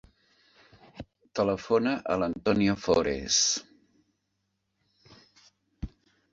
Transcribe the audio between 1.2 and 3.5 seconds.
Telefona a l'Antonio Fores.